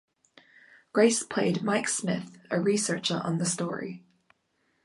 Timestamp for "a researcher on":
2.49-3.37